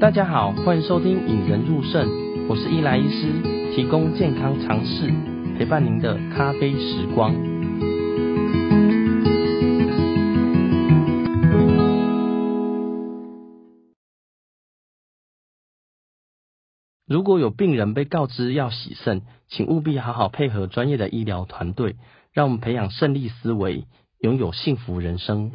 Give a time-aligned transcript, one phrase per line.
[0.00, 2.06] 大家好，欢迎收听引人入肾，
[2.48, 5.12] 我是伊莱医师，提供健康常识，
[5.58, 7.34] 陪伴您的咖啡时光。
[17.04, 21.96] 如果有病人被告知要洗肾，请务必好好配合专业的医疗团队，
[22.32, 23.84] 让我们培养胜利思维，
[24.20, 25.50] 拥有幸福人生。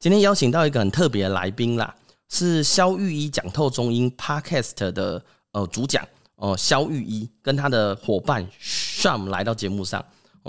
[0.00, 1.92] 今天邀请到一个很特别的来宾啦，
[2.28, 10.04] 是萧玉医讲透中医 Podcast 的呃主讲哦，萧玉医跟他的伙伴 Sham 来到节目上。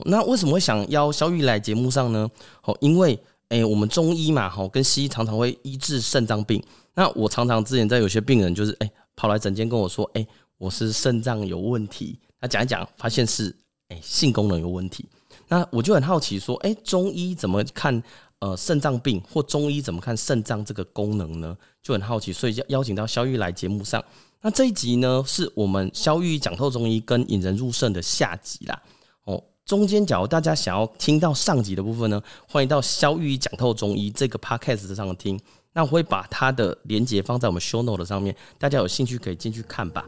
[0.05, 2.29] 那为什么会想邀萧玉来节目上呢？
[2.63, 6.63] 哦，因为诶，我们中医嘛，哈，跟西医常常会医治肾脏病。
[6.93, 10.27] 那我常常之前在有些病人就是诶，跑来诊间跟我说，诶，
[10.59, 12.19] 我是肾脏有问题。
[12.39, 13.45] 那讲一讲，发现是
[13.87, 15.09] 诶性功能有问题。
[15.47, 18.03] 那我就很好奇说，诶，中医怎么看？
[18.39, 21.57] 呃，肾脏病或中医怎么看肾脏这个功能呢？
[21.81, 24.03] 就很好奇，所以就邀请到萧玉来节目上。
[24.41, 28.81] 那这一集呢，是我们萧玉讲透中医跟引人入胜的下集啦。
[29.25, 35.37] 哦，中间假如大家想要听到上集的部分呢，欢迎到萧玉讲透中医这个 podcast 上听。
[35.73, 40.05] 那我会把它的连接放在我们 show note 上面，大家有兴趣可以进去看吧。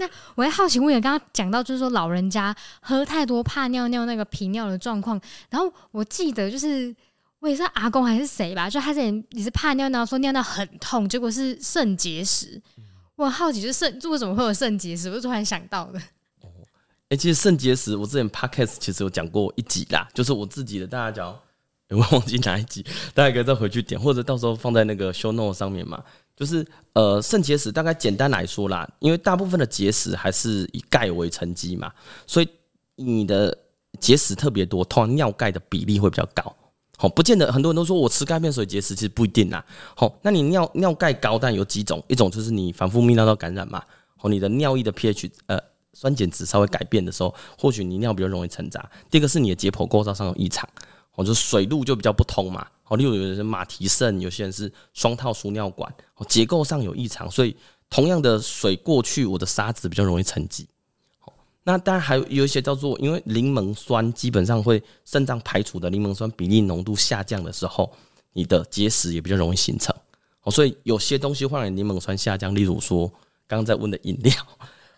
[0.00, 5.20] 那我也好奇问，刚刚讲到就是说老人家喝太多怕尿尿那个频尿的状况，
[5.50, 6.92] 然后我记得就是
[7.38, 12.60] 我也是阿公还是谁吧，就他之前也是怕尿尿，说尿尿很痛，结果是肾结石。
[13.16, 15.10] 我很好奇，就是肾为什么会有肾结石？
[15.10, 15.98] 我就突然想到的。
[16.40, 16.48] 哦，
[17.10, 21.38] 哎，其实肾结石我之前 podcast 其实有讲过一集啦，就是我自己的，大家讲，
[21.90, 26.02] 我忘记哪一集，大家可以再回去点，或者到时候放在那个 show note 上面嘛。
[26.40, 31.92] 就是呃，肾结石大概简单来说啦，因为大部分的结石还是以钙为沉积嘛，
[32.26, 32.48] 所以
[32.96, 33.54] 你的
[33.98, 36.56] 结石特别多，通常尿钙的比例会比较高。
[36.96, 39.62] 好，不见得很多人都说我吃钙片所以结石，其实不一定啦。
[39.94, 43.84] 好，那你尿尿钙高，但有几种，一种就是你反复泌尿道感染嘛，
[44.16, 45.60] 好，你的尿液的 pH 呃
[45.92, 48.82] 酸碱值稍微改变的时候，或许你尿比较容易沉渣。
[49.10, 50.66] 第二个是你的解剖构造上有异常，
[51.10, 52.66] 或者水路就比较不通嘛。
[52.90, 57.56] 哦，例如有人是马蹄肾，有些人是双套输尿管，哦，结构上有异常，所以
[57.88, 60.66] 同样的水过去，我的沙子比较容易沉积。
[61.62, 67.92] 那当然还有有一些叫做，因为柠檬酸基本上会肾脏排除的柠檬酸比例浓度下降的时候，
[68.32, 69.94] 你的结石也比较容易形成。
[70.42, 73.06] 哦，所以有些东西会让你柠檬酸下降，例如说
[73.46, 74.34] 刚刚在问的饮料，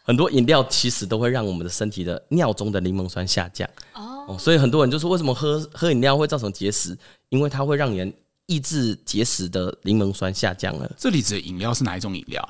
[0.03, 3.69] 很多饮料其实都会让我们的身体的尿中的柠檬酸下降。
[3.93, 6.97] 哦，所以很多人就说，为什么喝喝饮料会造成结石？
[7.33, 8.13] 因为它会让人
[8.45, 10.91] 抑制结石的柠檬酸下降了。
[10.99, 12.47] 这里指的饮料是哪一种饮料？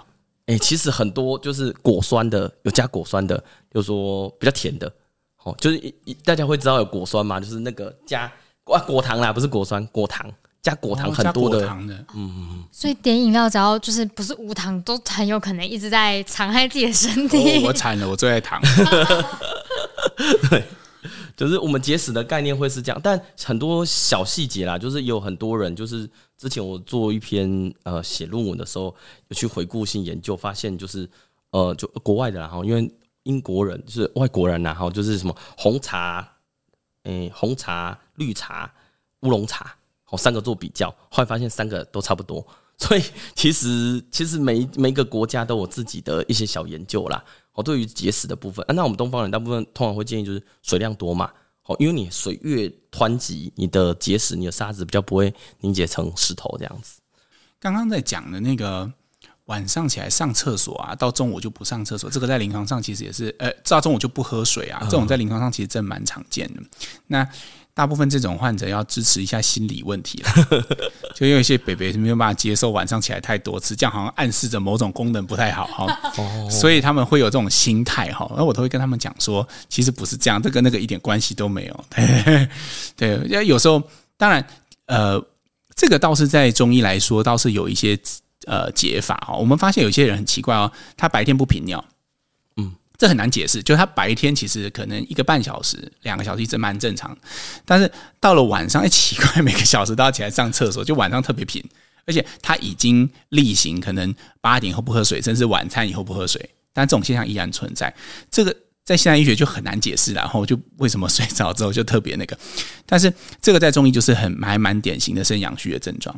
[0.46, 3.36] 哎、欸，其实很多就是果酸的，有加果酸的，
[3.72, 4.92] 就是说比较甜的。
[5.44, 5.94] 哦，就是
[6.24, 8.22] 大家会知道有果酸嘛，就是那个加
[8.64, 10.28] 啊果糖啦，不是果酸，果糖
[10.60, 11.58] 加果糖很多的。
[11.58, 12.64] 哦、糖的，嗯嗯。
[12.72, 17.62] 所以点饮料只要就是不是无糖，都很有可能一直在 残害自己的身体。
[17.62, 18.60] 哦、我惨了，我最爱糖。
[20.50, 20.64] 对。
[21.42, 26.08] 就是我们结石的概念会是这样，但很多小细节啦，就是有很多人，就是
[26.38, 28.94] 之前我做一篇呃写论文的时候，
[29.26, 31.10] 有去回顾性研究，发现就是
[31.50, 32.88] 呃就国外的啦哈，因为
[33.24, 36.36] 英国人就是外国人然后，就是什么红茶，
[37.02, 38.72] 诶、红茶、绿茶、
[39.22, 39.74] 乌龙茶，
[40.10, 42.46] 哦三个做比较，后来发现三个都差不多，
[42.78, 43.02] 所以
[43.34, 47.22] 其实其实每每一个国家都有自己的一些小研究啦。
[47.54, 51.30] 哦，对于结石的部分，啊那我们东方人大部分通常会建议就是水量多嘛，
[51.66, 57.00] 哦，因为你水越湍急，你的结石、你的沙子比较不会凝结成石头这样子。
[57.60, 58.90] 刚刚在讲的那个
[59.44, 66.62] 晚上起来上厕所啊，到中午就不上厕所，这个在临床上其实也是，呃，到中午就不喝水啊，这种在临床上其实真蛮常见的。
[67.08, 67.28] 那
[67.74, 70.30] 大部分这种患者要支持一下心理问题了，
[71.16, 75.86] 就因为一些北北是没有办法接受晚上起来太多次，这样好像暗示着某种功能不太好哈，
[76.50, 78.30] 所以他们会有这种心态哈。
[78.36, 81.84] 而我都会跟他们讲说，其实不是这样，这跟那个一点关系都没有。
[82.94, 83.82] 对，因为有时候
[84.18, 84.46] 当然
[84.86, 85.18] 呃，
[85.74, 87.98] 这个倒是在中医来说倒是有一些
[88.46, 89.34] 呃解法哈。
[89.34, 91.82] 我们发现有些人很奇怪哦，他白天不频尿。
[92.98, 97.16] 这很难解释，就是他白天其实可能一个半小时、两个小时一直蛮正常，
[97.64, 97.90] 但是
[98.20, 101.64] 到了晚上，哎，奇怪，每个小时都要起来上厕所，就晚上特别频，
[102.06, 107.92] 而且他已经例行可能八点以后不喝水，甚至晚餐以后不喝水，但这种现象依然存在。
[108.30, 112.38] 这个在现代医学就很难解释，然后就为什么睡着之后就特别那个，
[112.86, 116.14] 但是这个在中医就是很还蛮典型的肾阳虚的症状。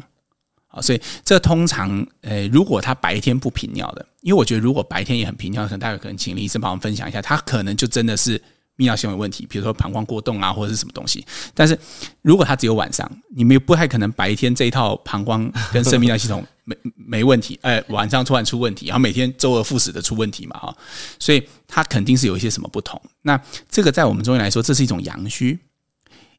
[0.75, 8.39] 啊，所以这通常，呃，如果他白天不频尿的，因为我觉得如果白天也很频尿，可能大家可能请林医生帮我们分享一下，他可能就真的是
[8.77, 11.25] 泌尿系统有问题，比如说膀胱过动啊，或者是什么东西。
[11.55, 11.79] 但是
[12.23, 20.77] 如果他只有晚上，你们不太可能白天这一套膀胱跟肾泌尿系统没 没问题，哎，晚上突然出问题，然后每天周而复始的出问题嘛，哈，
[21.21, 23.01] 所以他肯定是有一些什么不同。
[23.23, 23.41] 那
[23.71, 25.57] 这个在我们中医来说，这是一种阳虚，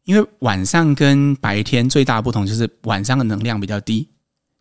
[0.03, 4.09] 因为晚上跟白天最大的不同就是晚上的能量比较低。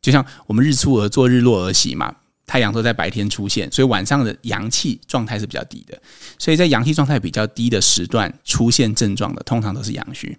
[0.05, 2.15] 就像我们日出而作，日落而息嘛，
[2.45, 5.99] 太阳都在白天出现，所以晚上的阳气状态是比较低的。
[6.39, 10.37] 所以在阳气状态比较低的时段出现症状的，通常都是阳虚。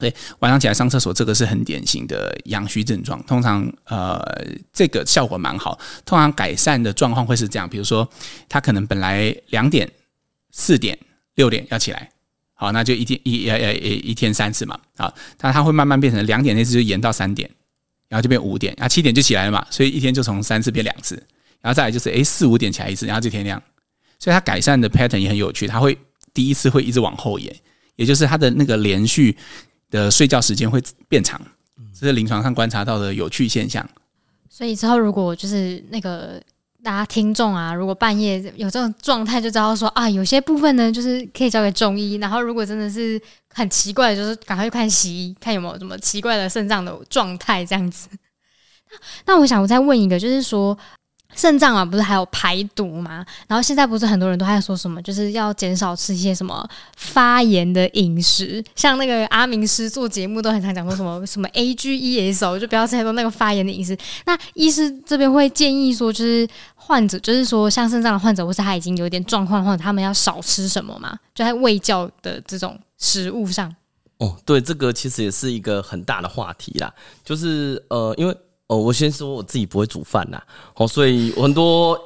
[0.00, 3.22] 对，晚上起来上厕所，这个是很典型的阳虚症状。
[3.24, 4.20] 通常呃，
[4.72, 5.78] 这个效果蛮好。
[6.04, 8.08] 通常改善的状况会是这样，比如说
[8.48, 9.88] 他可能本来两点、
[10.50, 10.98] 四点、
[11.36, 12.10] 六点要起来，
[12.54, 17.48] 好，那就一天一呃呃一天三次嘛，好，但他会慢慢变成两点那次就延到三点。
[18.10, 21.14] 然后就变五点，然后七点就起来了嘛，所以一天就从三次变两次，
[21.62, 23.62] 然后再来就是诶四五点起来一次，然后就天亮，
[24.18, 25.96] 所以它改善的 pattern 也很有趣，它会
[26.34, 27.56] 第一次会一直往后延，
[27.96, 29.34] 也就是它的那个连续
[29.88, 31.40] 的睡觉时间会变长，
[31.98, 33.88] 这是临床上观察到的有趣现象。
[34.50, 36.42] 所以之后如果就是那个。
[36.82, 42.16] 大家听众啊，如果半夜有这种状态，就知道说啊，有些部分呢，就是可以交给中医。
[42.16, 43.20] 然后，如果真的是
[43.52, 48.08] 很奇怪，就是赶快去看西医，看有没有什么奇怪的肾脏的状态这样子。
[49.26, 50.76] 那那我想我再问一个，就是说。
[51.34, 53.24] 肾脏啊，不是还有排毒吗？
[53.46, 63.96] 然后现在不是很多人都在说什么，就是要减少吃一些什么发炎的饮食，像那个阿明师做节目都很常讲说什么什么 AGESO，就不要吃太多那个发炎的饮食。
[64.26, 71.16] 那医师这边会建议说，就是患者，就是说像肾脏的患者，或是他已经有点状况，或者他们要少吃什么嘛？
[71.34, 73.74] 就在胃教的这种食物上。
[74.18, 76.92] 哦，对，这个其实也是一个很大的话题啦，
[77.24, 78.36] 就是呃，因为。
[78.70, 80.40] 哦，我先说我自己不会煮饭呐，
[80.74, 82.00] 好，所以很多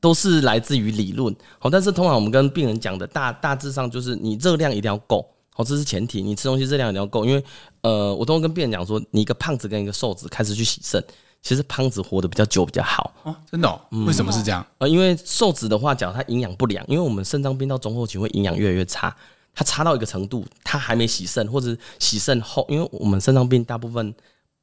[0.00, 5.24] 都是来自于理论，好，但是通常我们跟病人讲的大大致上就是你热量一定要够，
[5.54, 7.44] 好，这是前提，你吃东西热量一定要够，因为
[7.82, 11.00] 呃，我都会跟病人讲说，你一个胖子跟一个瘦子开始去洗肾，
[11.42, 13.80] 其实胖子活得比较久比较好哦，真的哦？
[14.04, 14.66] 为什么是这样？
[14.78, 19.16] 呃，因为瘦子的话，假如他营养不良，因为我们肾脏病到中后期会营养越来越差，
[19.54, 24.12] 他差到一个程度，他还没洗肾或者洗肾后，因为我们肾脏病大部分。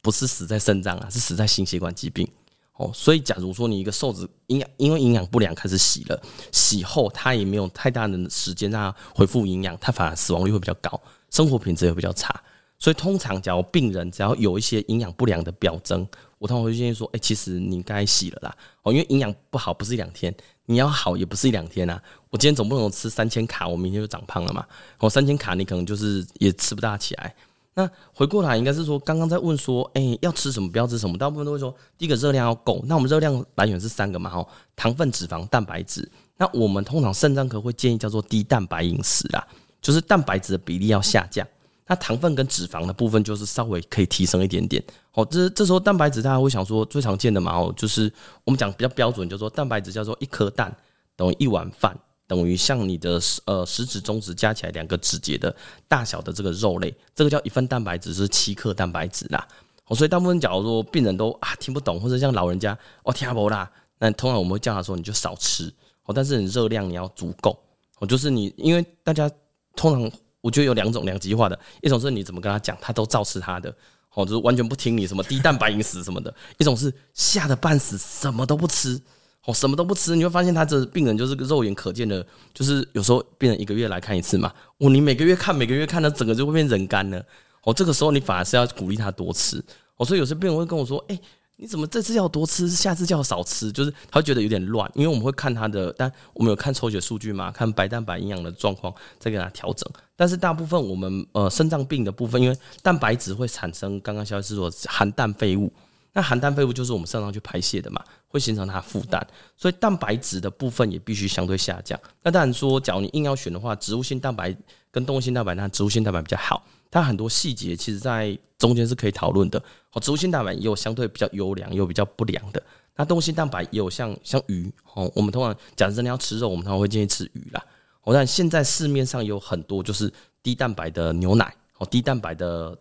[0.01, 2.27] 不是死在肾脏啊，是死在心血管疾病
[2.73, 2.89] 哦。
[2.93, 6.21] 所以，假如说你一个瘦子营养因为营养不良开始洗了，
[6.51, 12.33] 洗后他也没有太大的时间让他恢复营养，他反而死亡率会比较高，生活品质也比较差。
[12.79, 16.07] 所以，通常假如病人只要有一些营养不良的表征，
[16.37, 20.31] 我通常会建议说：哎、其实你该洗了啦哦，因为营养不好不是一两天，
[20.67, 21.99] 你要好也不是一两天啊。
[22.29, 24.63] 我今天总不能吃三千卡，我明天就长胖了嘛。
[24.99, 27.35] 哦，三千卡你可能就是也吃不大起来。
[27.77, 31.15] 那回过来应该是说，刚刚在问说，哎、要吃什么，不要吃什么？
[31.15, 32.83] 大部分都会说，第一个热量要够。
[32.87, 36.11] 那我们热量来源是三个嘛，哈，糖分、脂肪、蛋白质。
[36.37, 39.47] 那我们通常肾脏科会建议叫做低蛋白饮食啦，
[39.79, 41.47] 就是蛋白质的比例要下降。
[41.85, 44.83] 那糖分跟脂肪的部分就是稍微可以提升一点点。
[45.11, 48.11] 好，这这时候蛋白质大家会想说，最常见的嘛，哦，就是
[48.43, 50.75] 我们讲比较标准，叫做蛋白质叫做一颗蛋
[51.15, 51.95] 等于一碗饭。
[52.27, 55.55] 等于像你的呃食指、中指加起来两个指节的
[55.87, 59.47] 大小的这个肉类，这个叫一份蛋白质是七克蛋白质啦。
[59.85, 67.57] 哦，所以大部分假如说病人都啊听不懂，或者像老人家哦听不啦，那通常我们会叫他说你就少吃哦，但是你热量你要足够
[67.99, 69.31] 哦，就是你因为大家
[69.77, 73.73] 通常我觉得有两种两极化的，一种是你怎么跟他讲，他都照吃他的，
[74.13, 79.01] 哦，就是完全不听你什么低蛋白饮食什么的；一种是吓得半死，什么都不吃。
[79.47, 84.51] 哦，什么都不吃，你会发现他这病人就是个肉眼可见的，就是有时候病人一个月来看一次嘛。
[84.79, 87.25] 哦，你每个月看，每个月看，他整个就会变人干了。
[87.63, 89.63] 哦，这个时候你反而是要鼓励他多吃。
[89.95, 91.17] 哦，所以有些病人会跟我说：“哎，
[91.55, 99.89] 你怎么这次要多吃，下次叫少吃？”就是他会觉得有点乱，因为我们会看他的，但我们有看抽血数据嘛，看白蛋白营养的状况，再给他调整。
[100.17, 105.71] 但是大部分我们呃肾脏病的部分，因为蛋白质会产生刚刚萧医师说含氮废物。
[106.17, 109.23] 那含氮废物就是我们肾脏去排泄的嘛，会形成它负担，
[109.55, 111.99] 所以蛋白质的部分也必须相对下降。
[112.23, 114.57] 那当然说，假如你硬要选的话，植物性蛋白
[114.89, 116.65] 跟动物性蛋白，那植物性蛋白比较好。
[116.89, 119.61] 它很多细节其实在中间是可以讨论的。
[119.91, 122.63] 哦，植物性蛋白也有相对比较优良，也有比较不良的。
[122.95, 127.63] 那动物性蛋白也有像像鱼哦，我们通常假设真的要吃肉，我们通常会建议吃鱼啦。
[128.01, 132.75] 哦，但现在市面上有很多就是低蛋白的牛奶哦，低蛋白的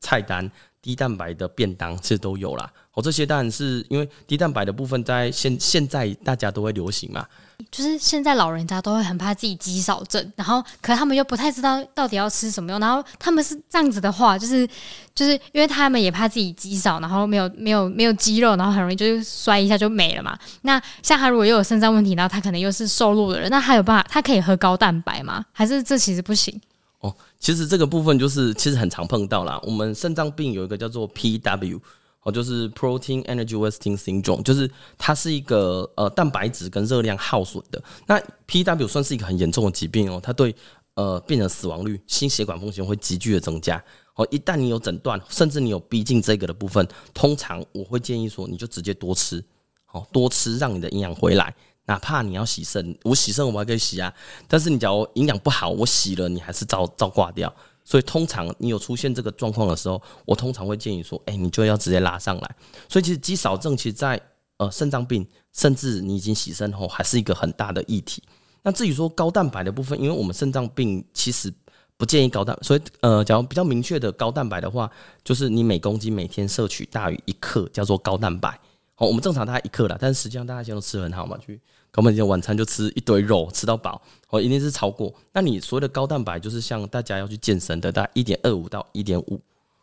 [0.00, 0.52] 菜单。
[0.84, 2.70] 低蛋白的便当，其实都有啦。
[2.92, 7.26] 哦，这些当然是因为低蛋白的部分在现现在大家都会流行嘛。
[7.70, 14.68] 就是现在老人家都会很怕自己肌少症，然后可他们又不太知道到底要吃什么用，然后他们是这样子的话，就是
[15.14, 20.38] 就是因为他们也怕自己肌少，然后没有没有没有肌肉，然后很容易就是摔一下就没了嘛。
[20.62, 25.42] 那像他如果又有肾脏问题，然后他可能又是瘦弱的人，那他有办法，他可以喝高蛋白吗？
[25.52, 26.60] 还是这其实不行？
[27.04, 29.60] 哦，其实这个部分就是其实很常碰到啦。
[29.64, 31.80] 我们肾脏病有一个叫做 PW。
[32.26, 37.78] 哦，就是 protein energy wasting syndrome，就是它是一个呃蛋白质跟热量耗损的。
[38.06, 38.18] 那
[38.48, 40.56] PW 算是一个很严重的疾病哦，它对
[40.94, 43.76] 呃病人死亡率、心血管风险会急剧的增加。
[44.14, 49.44] 哦，一旦你有诊断，甚至你有逼近这个的部分，通常我会建议说，你就直接多吃，
[49.92, 51.54] 哦，多吃让你的营养回来。
[51.86, 54.12] 哪怕你要洗肾，我洗肾我还可以洗啊，
[54.48, 57.52] 但是你假如营养不好，我洗了你还是照照挂掉。
[57.86, 62.56] 所以通常你有出现这个状况的时候，我通常会建议说，哎、你就要直接拉上来。
[62.88, 64.18] 所以其实肌少症其实在
[64.56, 68.22] 呃肾脏病，甚至你已经洗肾后，还是一个很大的议题。
[68.62, 71.52] 那至于说高蛋白的部分，因为我们肾脏病其实
[71.98, 74.90] 不建议高蛋，所以呃，假如比较明确的高蛋白的话，
[75.22, 78.58] 就是你每公斤每天摄取大于一克，叫做高蛋白。
[78.96, 81.60] 好，我们正常大概一克啦，但是实际上大家现在都吃得很好嘛，去。
[81.96, 85.12] 我们今天晚餐就吃一堆肉，吃到饱，哦，一定是超过。
[85.32, 89.40] 那你所谓的高蛋白，就是像大家要去健身的，大概一点二五到一点五。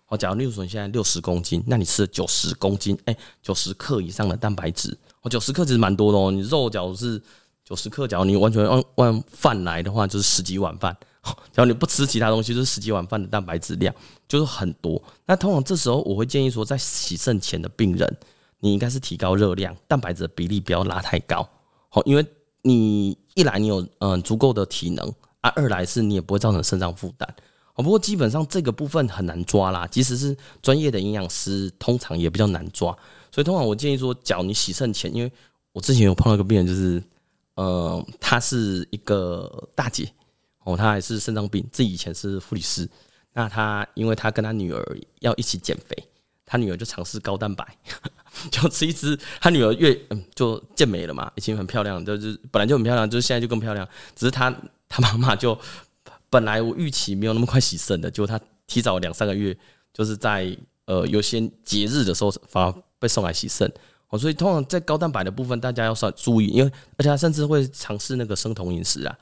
[0.08, 6.32] 哦，假如例如说你现在六十公斤，那你吃了九十公斤，哎，九十克以上的蛋白质，哦，九十克其实蛮多的哦。
[6.32, 7.22] 你肉假如是
[7.64, 10.96] 九十克，假如你完全按按饭来的话，就是十几碗饭。
[11.54, 13.94] 假如你不吃其他东西，就是十几碗饭的蛋白质量，
[14.28, 15.02] 就是很多。
[15.26, 18.18] 那通常这时候我会建议说，在洗肾前的病人，
[18.62, 21.46] 你应该是提高热量，蛋白质的比例不要拉太高。
[21.90, 22.26] 好，因为
[22.62, 27.28] 你一来你有嗯足够的体能啊，二来是你也不会造成肾脏负担。
[27.74, 32.98] 哦，不过基本上这个部分很难抓啦，即使是专业的营养师，通常也比较难抓。
[33.32, 35.32] 所以通常我建议说，脚你洗肾前，因为
[35.72, 37.02] 我之前有碰到一个病人，就是
[37.56, 40.12] 呃，她是一个大姐
[40.66, 42.88] 哦，她还是肾脏病，自己以前是护理师。
[43.34, 45.98] 那她因为她跟她女儿要一起减肥，
[46.52, 47.66] 他女儿就尝试高蛋白。
[48.52, 53.88] 就吃一吃，他女儿越嗯就健美了嘛，已经很漂亮，就是本来就很漂亮，就是现在就更漂亮。
[54.16, 54.54] 只是他
[54.90, 55.58] 他妈妈就
[56.30, 59.56] 本来我预期没有那么快洗肾的，就他提早两三个月，
[59.94, 63.72] 就是在呃有些节日的时候反而被送来洗肾。
[64.10, 69.18] 哦，所以通常在高蛋白的部分，大家要稍注意，因为而且他甚至会尝试那个生酮饮食啊。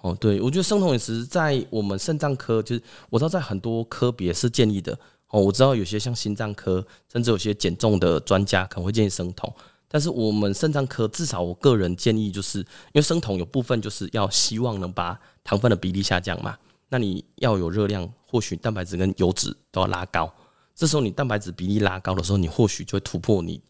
[0.00, 4.98] 哦，对我觉得生酮饮食在我们肾脏科，就是我知道在很多科别是建议的。
[5.34, 9.52] 哦，我知道有些像心脏科，甚至有些减重的专家可能会建议生酮，
[9.88, 16.56] 但是我们肾脏科至少我个人建议，就是因为生酮有部分就是要希望能把糖分的比例下降嘛，
[16.88, 20.32] 那你要有热量，或许蛋白质跟油脂都要拉高，
[20.72, 23.60] 这时候你蛋白质比例拉高的时候，你或许就会突破你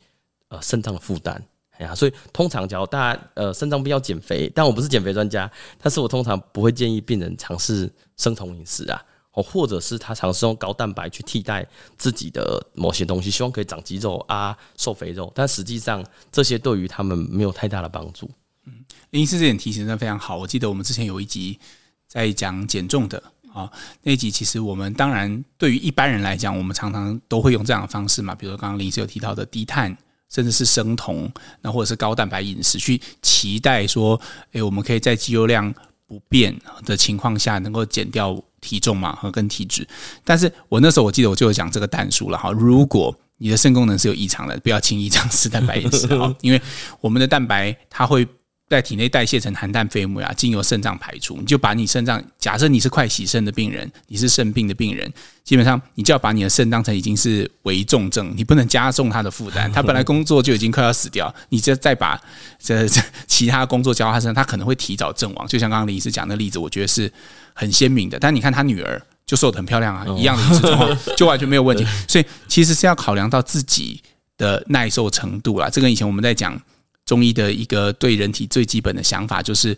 [0.49, 1.43] 呃肾脏的负担，
[1.79, 9.03] 哎呀，所以通常假如大家呃肾脏病要减肥，但我不是减肥专家，但是我通常不会建议病人尝试生酮饮食啊。
[9.35, 11.67] 哦，或者是他尝试用高蛋白去替代
[11.99, 18.31] 自己的某些东西，希望可以长肌肉啊、瘦肥肉，但实际上这些对于他们没有太大的帮助。
[18.65, 18.73] 嗯，
[19.11, 20.37] 林医师这点提醒真的非常好。
[20.37, 21.59] 我记得我们之前有一集
[22.07, 23.21] 在讲减重的
[23.53, 23.69] 啊，
[24.03, 29.97] 那一集其实我们当然对于一般人来讲，我们常常都会用这样的方式嘛，比如刚刚林医师有提到的低碳，
[30.31, 31.29] 甚至是生酮，
[31.61, 34.21] 那或者是高蛋白饮食，去期待说，
[34.53, 35.75] 诶，我们可以在肌肉量
[36.07, 38.41] 不变的情况下，能够减掉。
[38.65, 39.87] 体重嘛和跟体脂，
[40.25, 42.51] 但是我那时候我记得我就有讲这个蛋数了哈。
[42.51, 46.61] 如果你的肾功能是有异常的，不要轻易尝试蛋白饮食哈， 因为
[47.01, 48.27] 我们的蛋白它会
[48.75, 51.37] 在体内代谢成含氮废物啊，经由肾脏排出。
[51.39, 55.11] 你就把你肾脏，假设你是快洗肾的病人，你是肾病的病人，
[55.45, 59.71] 基本上你就要把你的肾当成已经是危重症，你不能加重他的负担。
[59.73, 62.21] 他本来工作就已经快要死掉，你这再把
[62.59, 65.47] 这这其他工作交到他身上，他可能会提早阵亡。
[65.47, 67.13] 就像刚刚林医师讲的例子，我觉得是。
[67.57, 71.87] 很鲜明的，但你看他女儿就瘦得很漂亮啊，一样的饮食状 就完全没有问题。
[72.09, 74.03] 所以其实是要考量到自己
[74.37, 75.71] 的耐受程度啦。
[75.71, 76.61] 这跟以前我们在讲
[77.05, 79.77] 中医的一个对人体最基本的想法，就是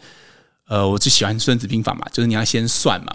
[0.67, 3.15] 呃，我最喜欢《孙子兵法》嘛，就是你要先算嘛，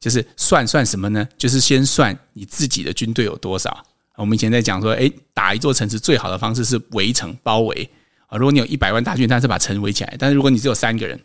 [0.00, 1.26] 就是算算什么呢？
[1.36, 3.84] 就是先算你自己的军队有多少。
[4.16, 7.90] 我们以前在讲说，诶，打一座城池最好的方式是围城包围
[8.26, 8.36] 啊。
[8.36, 11.18] 如果你有一百万大军，但是把城围起来；但是如果你只有三个人。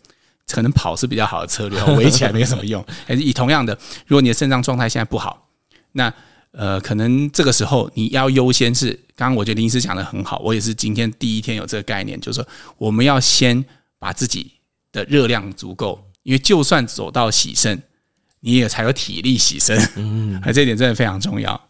[0.49, 2.81] 可能跑是比较好的策略，围起来没有什么用。
[3.05, 5.45] 还是以同样的，如果你的肾脏状态现在不好，
[5.91, 6.09] 那
[6.51, 13.63] 呃，可能这个时候你要优先是，刚刚我觉得林医师讲的很好，我也是今天第一天有这个概念，就是说我们要先
[13.99, 14.51] 把自己
[14.91, 17.81] 的热量足够，因为就算走到洗肾，
[18.39, 19.77] 你也才有体力洗肾。
[19.95, 21.66] 嗯， 这一点真的非常重要。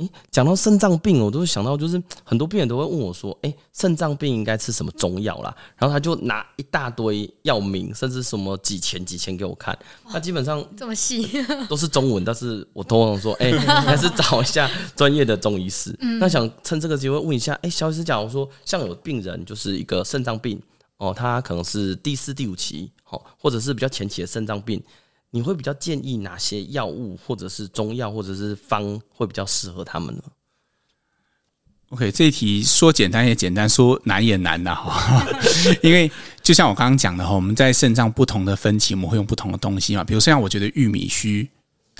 [0.00, 9.78] 诶，讲到肾脏病，我都会想到，就是很多病人都会问我说：“诶，肾脏病应该吃什么中药啦？”然后他就拿一大堆药名，甚至什么几钱几钱给我看。
[10.08, 11.28] 他基本上这么细，
[11.68, 13.52] 都是中文，但是我通常说：“诶，
[13.86, 20.60] 还是找一下专业的中医师。”那想趁这个机会问一下，诶，肖医师假如说像有病人就是一个肾脏病
[20.96, 24.82] 哦，他可能是第四、第五期，哦，或者是比较前期的肾脏病。
[25.30, 30.22] 你会比较建议哪些药物，或者是中药，或者是方会比较适合他们呢
[31.90, 35.26] ？OK，这一题说简单也简单，说难也难呐哈。
[35.82, 36.10] 因为
[36.42, 40.04] 就像我刚刚讲的哈，我们在肾脏不同的分期，我们会用不同的东西嘛。
[40.04, 41.48] 比如像我觉得玉米须、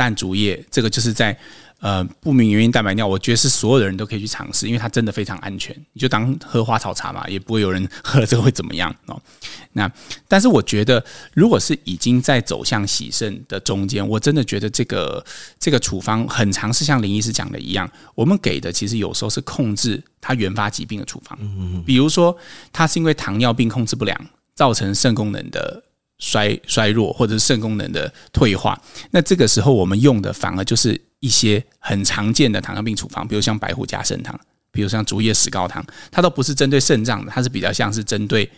[0.01, 1.37] 淡竹叶，这个就是在。
[1.83, 5.75] 呃，不明原因蛋白尿，我觉得是所有的人都可以去尝试，因为它真的非常安全。
[5.95, 9.19] 你就当喝花草茶嘛，也不会有人喝了这个会怎么样哦。
[9.73, 9.91] 那
[10.29, 11.03] 但是我觉得，
[11.33, 15.25] 如果是已经在走向洗肾的中间，我真的觉得这个
[15.59, 21.39] 这个处方很尝试像林医师讲的一样，我们给的其实有时候是控制它原发疾病的处方。
[21.41, 22.37] 嗯，比如说，
[22.71, 24.21] 它是因为糖尿病控制不良，
[24.55, 25.83] 造成肾功能的
[26.21, 31.01] 衰衰弱，或者是肾功能的退化，那这个时候我们用的反而就是。
[31.21, 34.35] 一些很常见的糖尿病处方，比如像白虎加参汤，
[34.73, 38.51] 比如像竹叶石膏汤，它都不是针对肾脏的，它是比较像是针对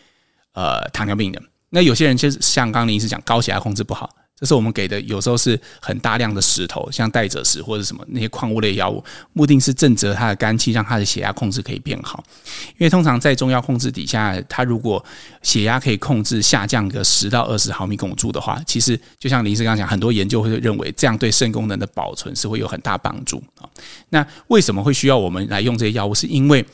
[0.52, 1.42] 呃糖尿病的。
[1.70, 4.08] 那有些人就是像刚刚林医师讲，高血压控制不好。
[4.42, 9.02] 这是我们给的，有时候是很大量的石头，像代赭石或者什么那些矿物类药物，
[9.34, 12.24] 目的是震慑他的肝气，让他的血压控制可以变好。
[12.70, 15.02] 因为通常在中药控制底下，他如果
[15.42, 23.70] 血压可以控制下降个十到二十毫米汞柱的话，其实就像林医师刚刚讲，很多研究会认为这样对肾功能的保存是会有很大帮助啊。
[24.08, 26.12] 那为什么会需要我们来用这些药物？
[26.12, 26.66] 是因为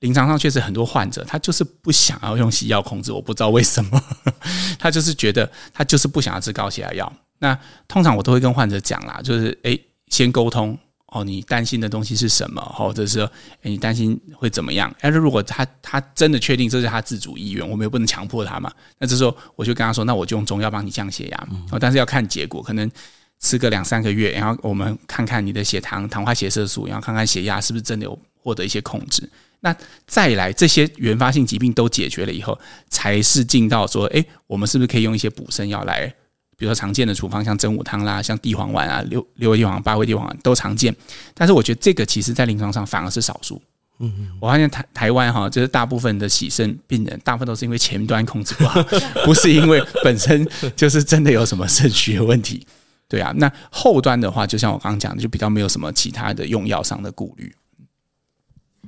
[0.00, 4.02] 临床上确实很多患者，他就是不想要用西药控制，我不知道为什么，
[4.78, 7.12] 他就是觉得他就是不想要吃高血压药。
[7.38, 13.30] 那通常我都会跟患者讲啦，就是诶，先沟通哦，你担心的东西是什么，或者是说
[13.62, 14.94] 诶，你担心会怎么样？
[15.00, 18.70] 但是如果他他真的确定这是他自主意愿，我们又不能强迫他嘛。
[18.98, 22.90] 那这时候我就跟他说，那我就用中药帮你降血压，哦，但是要看结果，可能
[23.40, 29.28] 吃个两三个月，然后我们看看你的血糖、糖化血色素，然后看看血压是不是真的有获得一些控制。
[29.60, 29.74] 那
[30.06, 36.06] 再来这些原发性疾病都解决了以后，才是进到说，哎，我们是不是可以用一些补肾药来，
[36.56, 40.94] 比如说常见的处方，像真武汤啦，像地黄丸啊，六六味地黄、八味地黄都常见。
[41.34, 43.60] 但是我觉得这个其实在临床上反而是少数。
[43.98, 48.82] 嗯嗯，我发现台台湾哈，就是大部分的洗肾病人，大部分都是因为前端控制不好，
[49.24, 52.66] 不是因为本身就是真的有什么肾虚的问题。
[53.10, 57.52] 对啊，那后端的话，就像我刚刚讲的，就比较没有什么其他的用药上的顾虑。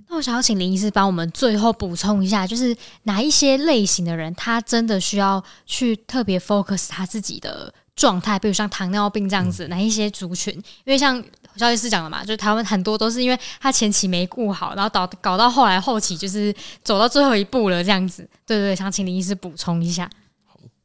[0.09, 10.55] 那我想要请林医师帮我们最后补充一下，就是哪一些类型的人，他真的需要去特别 focus 他自己的状态，比如像糖尿病这样子，哪一些族群？
[10.85, 11.21] 因为像
[11.57, 16.55] 肖医师讲的嘛，就是台湾很多都是因为他前期没顾好，然后导搞到后来后期就是
[16.85, 18.23] 走到最后一步了这样子。
[18.47, 20.09] 对对对，想请林医师补充一下。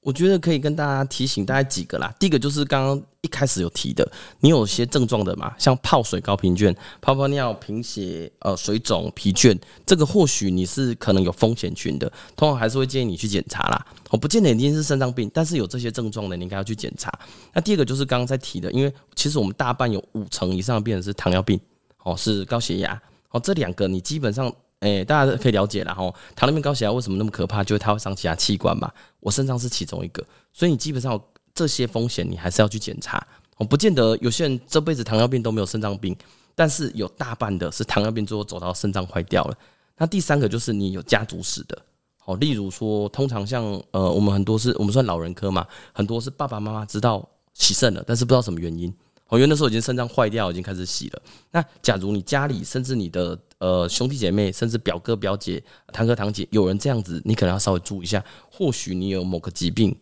[0.01, 2.13] 我觉得可以跟大家提醒大家几个啦。
[2.17, 4.09] 第一个就是刚刚一开始有提的，
[4.39, 9.53] 你有些症状的嘛，像泡水、高贫倦、泡泡尿、贫血、呃水肿、疲倦，
[9.85, 13.85] 这个或许你是可能有风险群的，通常还是会建议你去检查啦。
[14.11, 17.11] 我不见得一定是肾脏病，但是有这些症状的，你应该要去检查。
[17.51, 21.59] 那第二个就是刚刚在提的，因为其实我们大半有五成以上的病人是糖尿病，
[22.03, 24.49] 哦是高血压，哦这两个你基本上。
[24.79, 26.03] 哎、大家可以了解了哈。
[26.35, 27.63] 糖尿病高血压为什么那么可怕？
[27.63, 28.91] 就是它会伤其他器官嘛。
[29.19, 31.19] 我肾脏是其中一个，所以你基本上
[31.57, 33.25] 这些风险你还是要去检查。
[33.57, 36.15] 我不见得有些人这辈子糖尿病都没有肾脏病，
[36.53, 39.57] 但是有大半的是糖尿病最后走到肾脏坏掉了。
[39.97, 41.75] 那第三个就是你有家族史的，
[42.19, 48.93] 好，例如说，通常像呃，我们很多是我们算老人科嘛，很多是爸爸妈妈知道洗肾了，但是不知道什么原因。
[49.29, 51.21] 哦，因为那时候已经肾脏坏掉，已经开始洗了。
[51.51, 58.23] 那假如你家里甚至你的呃兄弟姐妹，甚至表哥表姐、堂哥堂姐有人这样子，你可能要稍微注意一下。
[58.49, 59.93] 或许你有某个疾病，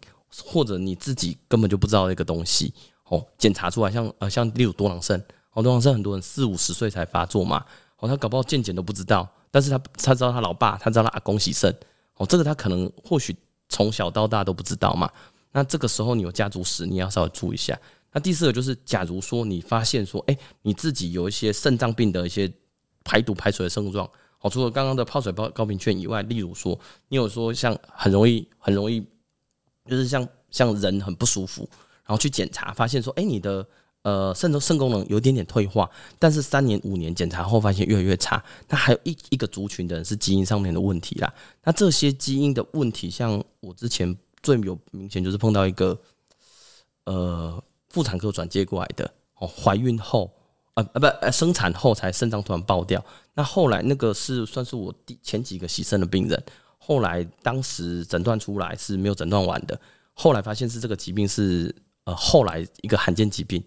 [0.44, 2.74] 或者你自己根本就不知道那个东西。
[3.06, 7.64] 哦，检查出来像呃像例如多囊肾，哦多囊肾很多人四五十岁才发作嘛，
[8.00, 11.72] 哦他搞不好健检都不知道，但是他他知道他老爸，他知道他阿公喜肾，
[12.18, 13.36] 哦这个他可能或许
[13.70, 15.10] 从小到大都不知道嘛。
[15.52, 17.80] 那这个时候你有家族史，你要稍微注意一下。
[18.12, 22.52] 那第四个就是，假如说你发现说，哎，你自己有一些肾脏病的一些
[23.04, 24.10] 排毒排水的症状，
[24.42, 29.06] 哦，除了刚刚的泡水包高贫倦以外，例如说，你有说像很容易很容易，
[29.90, 31.68] 就是像像人很不舒服，
[32.06, 33.68] 然后去检查发现说，哎，你的
[34.04, 41.34] 呃肾的肾功能有点点退化，但是三年五年检查后发现越来越差，那还有一一个族群的人是基因上面的问题啦。
[41.64, 46.00] 那这些基因的问题，像我之前最有明显就是碰到一个，
[47.06, 47.64] 呃。
[47.90, 50.30] 妇产科转接过来的哦，怀孕后
[50.74, 53.02] 呃呃不呃生产后才肾脏突然爆掉。
[53.34, 56.44] 那后来那个是算是我第前几个洗肾的病人，
[56.86, 59.80] 后来当时诊断出来是没有诊断完的，
[60.14, 63.64] 后来发现是这个疾病是呃后来一个罕见疾病，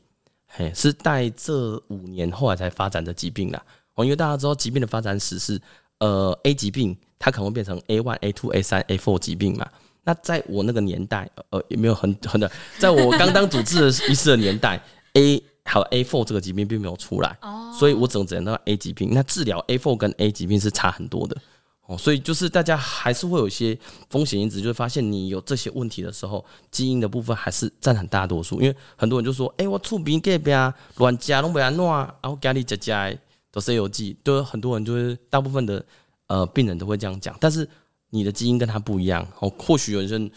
[0.46, 3.60] 嘿，是在这五年后来才发展的疾病啦。
[3.94, 5.60] 哦，因为大家知道疾病的发展史是
[5.98, 9.68] 呃 A 疾病它可能会变成 A one、A two、A 三、A four 疾病嘛。
[10.04, 14.80] 那在我那个年代，呃，也没有很很的，在我刚当主治医师 的年代
[15.14, 17.36] ，A 还有 A four 这个疾病并没有出来，
[17.78, 19.10] 所以我只能诊断 A 疾病。
[19.12, 21.36] 那治疗 A four 跟 A 疾病是差很多的
[21.88, 23.76] 哦，所以就是大家还是会有一些
[24.10, 28.60] 风险因子，就会发现你有这些问题的时候，基因的部分还是占很大多数。
[28.60, 33.18] 因为很多人就说，哎、我厝边隔壁啊，乱加拢不安怎，然后家里家家
[33.50, 35.84] 都是有记，都很多人就是大部分的
[36.26, 37.68] 呃病人都会这样讲，但是。
[38.10, 40.30] 你的基因跟他不一样哦，或许有人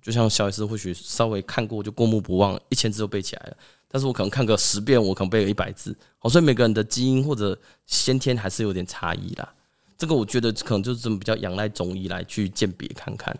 [0.00, 3.56] 就像小 S，或许稍微看过就过目不忘，一千字都背起来了。
[3.88, 5.90] 但是我可能看个十遍，我可能背了一百字。
[6.20, 9.52] 哦，所以每个人的基因或者先天还是有点差异啦。
[9.98, 13.36] 这个我觉得可能就是比较仰赖中医来去鉴别看看。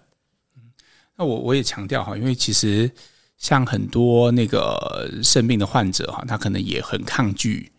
[0.56, 0.62] 嗯，
[1.16, 2.90] 那我我也强调哈，因为其实
[3.38, 7.70] 像很多那个肾病的患者哈，他可能也很抗拒。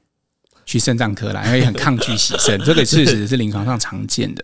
[0.70, 4.44] 去肾脏科啦，因为很抗拒洗肾， 这个事实是临床上常见的。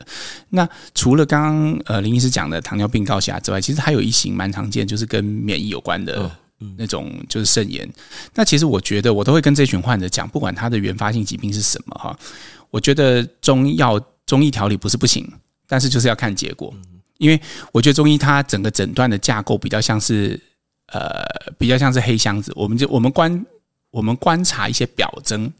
[0.52, 0.65] 那
[0.96, 6.32] 除了刚刚呃林医师讲的糖尿病、高血压之外，其实还有一型蛮常见，就是跟免疫有关的
[6.78, 7.86] 那种，就是肾炎。
[8.34, 12.17] 那其实我觉得，我都会跟这群患者讲，不管他的原发性疾病是什么哈，
[12.69, 15.32] 我觉得中药中医调理不是不行，
[15.68, 16.74] 但是就是要看结果。
[17.18, 17.40] 因为
[17.72, 20.40] 我觉得中医它整个诊断的架构比较像是
[20.88, 21.24] 呃
[21.58, 23.46] 比较像是黑箱子，我们就我们观
[23.92, 25.52] 我们观察一些表征。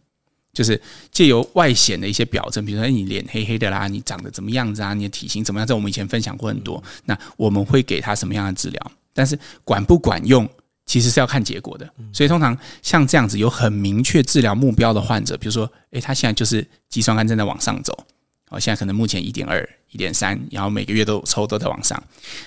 [0.54, 0.80] 就是
[1.12, 5.66] 借由外显的一些表征，比如说你脸黑黑的啦，你长得怎么样子啊，你的体型怎么样？
[5.66, 6.84] 这我们以前分享过很多。
[7.06, 8.92] 那我们会给他什么样的治疗？
[9.16, 10.48] 但是管不管用，
[10.86, 11.92] 其实是要看结果的。
[12.14, 18.06] 所以通常像这样子有很明确治疗目标的患者，比如说，诶，他现在就是肌酸酐正在往上走，
[18.54, 22.02] 哦，现在可能目前一点二、一点三，然后每个月都抽都在往上。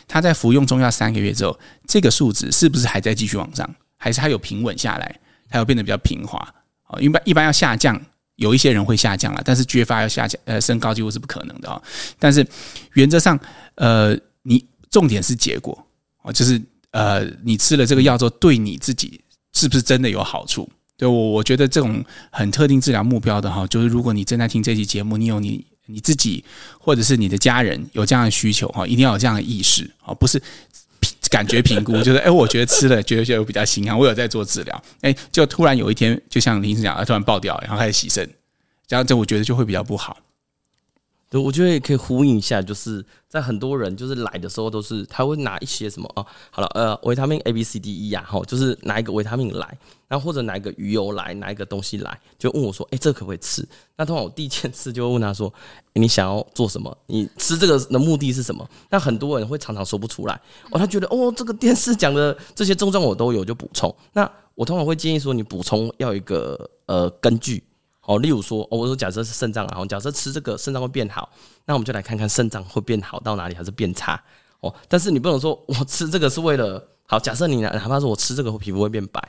[0.06, 3.68] 他在服用中药三个月之后，这个数值是不是还在继续往上？
[3.96, 5.20] 还是他有平稳下来？
[5.48, 6.38] 它有变得比较平滑？
[6.88, 8.00] 哦，一般一般要下降，
[8.36, 11.82] 有一些人会下降了，但是绝发要下降，呃，升高几乎是不可能的哦。
[12.18, 12.46] 但是
[12.92, 13.38] 原则上，
[13.76, 15.86] 呃，你重点是结果
[16.22, 19.20] 哦，就是呃，你吃了这个药之后，对你自己
[19.52, 20.68] 是不是真的有好处？
[20.96, 26.44] 对我，我觉得这种很特定治疗目标的哈，就是如果你正在听这期节目，你有你你自己
[26.78, 30.40] 或者是你的家人有这样的需求哈，一定要有这样的意识啊，不是。
[31.28, 38.28] 感觉评估就是，哎、我觉得吃了觉得就比较心安，我有在做治疗，哎、就突然有一天，就像林医生讲，突然爆掉，然后开始洗肾，
[38.86, 40.16] 这样这我觉得就会比较不好。
[41.28, 53.68] 对，我觉得也可以呼应一下，就是在很多人就是来的时候，都是他会拿一些什么哦，好了，呃，维他命 A、B、C、D、E 呀，哈，就是拿一个维他命来，然后或者拿一个鱼油来，拿一个东西来，就问我说，哎，这可不可以吃？
[53.96, 55.52] 那通常我第一件事就会问他说，
[55.94, 56.96] 你想要做什么？
[57.08, 58.64] 你吃这个的目的是什么？
[58.90, 63.92] 那很多人会常常说不出来，哦，他觉得哦，这个电视讲的这些症状我都有，就补充。
[64.12, 67.64] 那我通常会建议说，你补充要一个呃根据。
[68.06, 71.28] 哦，例如说，哦，我说假设是肾脏啊，假设吃这个肾脏会变好，
[71.64, 74.22] 那我们就来看看肾脏会变好到哪里，还是变差
[74.60, 74.72] 哦。
[74.88, 79.20] 但是你不能说我吃这个是为了好，假设你哪怕说我吃这个皮肤会变白，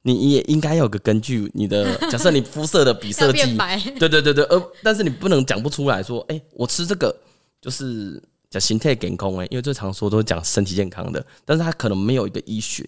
[0.00, 1.50] 你也应该有个根据。
[1.54, 3.56] 你的假设你肤色的比色剂，
[3.98, 7.14] 对对对对，呃，但是你不能讲不出来说，哎、欸，我吃这个
[7.60, 12.86] 就是叫形态健康哎，因为最常说都是讲身体健康的，但是他可能没有一个依循。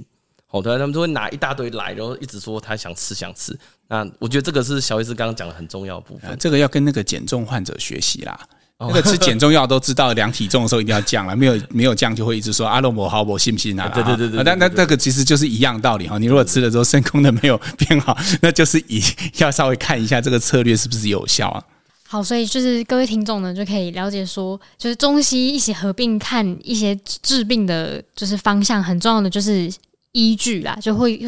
[0.51, 3.59] 哦，对，他们就会拿一大堆来，然后一直说他想吃想吃。
[3.89, 6.37] 那我觉得这个是小医师刚刚讲的很重要的部分。
[6.39, 8.39] 这个要跟那个减重患者学习啦。
[8.81, 13.89] 那个吃减重药都知道量体重的时候一定要降了，没有没有降就会一直说阿罗摩好，我信不信啊？
[13.89, 14.43] 对对对对。
[14.43, 16.19] 但那那个其实就是一样道理哈。
[16.19, 19.01] 你如果吃了之后肾功能没有变好，那就是以
[19.37, 21.63] 要稍微看一下这个策略是不是有效啊。
[22.09, 29.73] 好，所以就是各位听众呢就可以了解说，就是中西医一起合并看一些治病的，就是方向很重要的就是。
[30.15, 31.21] 依据啦，就会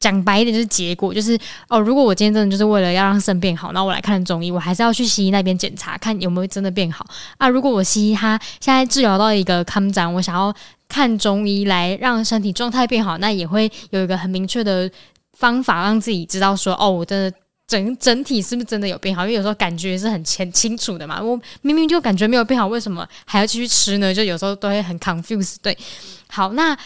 [0.00, 7.06] 讲白一点，就是结果，就是哦，如果我今天真的就是为了要让肾变好，那我来看中医，我还是要去西医那边检查，看有没有真的变好
[7.38, 7.48] 啊。
[7.48, 10.52] 如果我西医他现在治疗到一个康展，我想要
[10.88, 14.90] 看中医来让身体状态变好，那也会有一个很明确的
[15.38, 17.32] 方法，让自己知道说，哦，我的
[17.68, 19.22] 整整体是不是真的有变好？
[19.22, 24.12] 因为有时候感觉是很清清楚的嘛，我明明就感觉没有变好，为什么还要继续吃呢？
[24.12, 25.54] 就有时候都会很 confuse。
[25.62, 25.78] 对，
[26.26, 26.76] 好，那。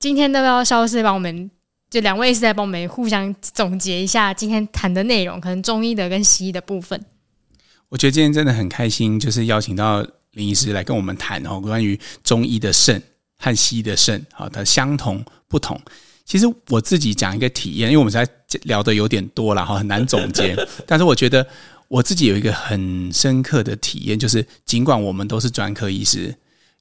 [0.00, 1.50] 今天都要消失，帮我们
[1.90, 6.98] 就两位是在帮我们互相总结一下今天谈的内容，可能中医的跟西医的部分。
[7.90, 13.02] 我觉得今天真的很开心，就是邀请到林医师来跟我们谈哦，关于中医的肾
[13.36, 15.78] 和西医的肾，好的相同不同。
[16.24, 18.26] 其实我自己讲一个体验，因为我们在
[18.62, 20.56] 聊的有点多了哈，很难总结。
[20.86, 21.46] 但是我觉得
[21.88, 26.34] 我自己有一个很深刻的体验，就是尽管我们都是专科医师，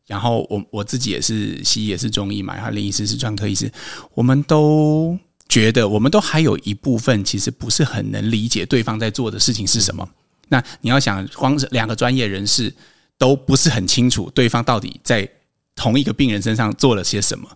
[0.09, 3.71] 然后我我自己也是西医也是中医嘛，然后林医师是专科医师，
[4.15, 5.15] 我们都
[5.47, 10.09] 觉得我们都还有一部分其实不是很能理解对方在做的事情是什么。
[10.47, 12.73] 那你要想，光是两个专业人士
[13.19, 15.29] 都不是很清楚对方到底在
[15.75, 17.47] 同一个病人身上做了些什么。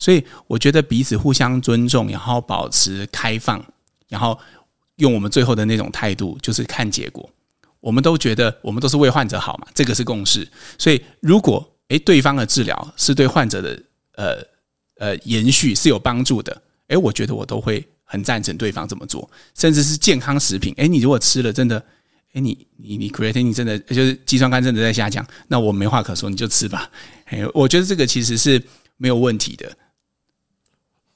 [0.00, 3.64] 所以我觉得彼此互相尊重，然后保持开放，
[4.08, 4.36] 然后
[4.96, 7.30] 用我们最后的那种态度，就是看结果。
[7.78, 10.46] 我们都觉得我们都是为患者好嘛，这个是共识。
[10.76, 13.82] 所以如果诶对方的治疗是对患者的
[14.16, 14.42] 呃
[14.96, 20.74] 呃延续是有帮助的，诶我觉得我都会很赞成对方这么做，甚至是健康食品。
[20.78, 21.78] 诶你如果吃了真的，
[22.32, 26.90] 诶你你你 creatine 真的就是肌酸酐真的在下降，那我没话可说，你就吃吧。
[27.30, 28.62] 诶我觉得这个其实是
[28.96, 29.70] 没有问题的。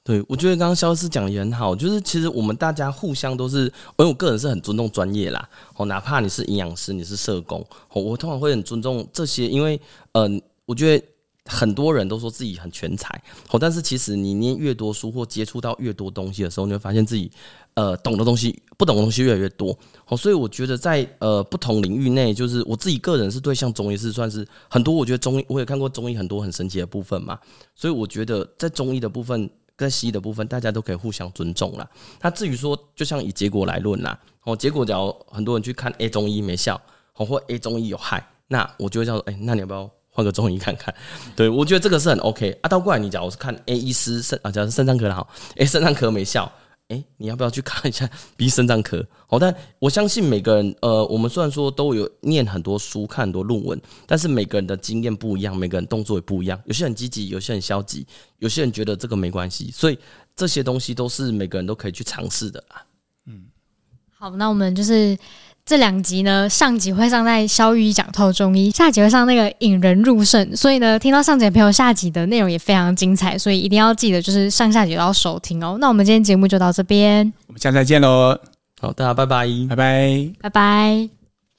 [0.06, 9.80] 对，我觉得刚刚肖师讲的也很好，就是其实我们大家互相都是，因为我个人是很尊重专业啦，哦，哪怕你是营养师，你是社工，我通常会很尊重这些，因为，
[10.12, 11.06] 嗯，我觉得
[11.46, 17.30] 很多人都说自己很全才，好，但是其实你念越多书或接触到越多东西的时候，你会发现自己，
[17.74, 27.38] 呃，懂的东西、不懂的东西越来越多，好，所以我觉得在呃不同领域内，就是我自己个人是对像中医是算是很多，我觉得中医我也看过中医很多很神奇的部分嘛，
[27.74, 29.50] 所以我觉得在中医的部分。
[29.76, 31.90] 跟西医的部分，大家都可以互相尊重啦。
[32.22, 36.80] 那至于说，就像以结果来论啦，哦，结果假如很多人去看 A 中医没效，
[37.16, 40.94] 哦，或 A 中医有害，那我就会叫说，哎，那你要不要换个中医看看？
[41.34, 42.56] 对，我觉得这个是很 OK。
[42.62, 46.50] 啊，倒过来，你假如是看 A 医师肾啊，假如是肾脏科的好，A 肾脏科没效。
[46.88, 49.04] 哎，你要不要去看一下 B 肾脏科？
[49.26, 56.60] 好，但我相信每个人，呃，我们虽然说都有念很多书、看很多论文，但是每个人的经验不一样，每个人动作也不一样。
[56.66, 58.06] 有些人积极，有些人消极，
[58.38, 59.98] 有些人觉得这个没关系，所以
[60.36, 62.84] 这些东西都是每个人都可以去尝试的啊。
[63.26, 63.46] 嗯，
[64.12, 65.18] 好，那我们就是。
[65.66, 70.54] 这两集呢，上集会上在萧御医讲透中医，下集会上那个引人入胜。
[70.54, 75.78] 所以呢，听到上集的朋友，下集的内容也非常精彩，所以一定要记得就是上下集都要收听哦。
[75.80, 78.38] 那我们今天节目就到这边，我们下次再见喽。
[78.78, 81.23] 好，大家拜拜，拜拜，拜拜。